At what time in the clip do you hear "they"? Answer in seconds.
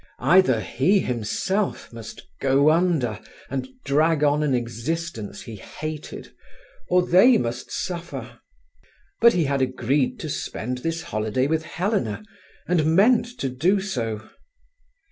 7.05-7.37